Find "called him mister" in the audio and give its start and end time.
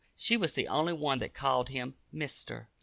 1.35-2.69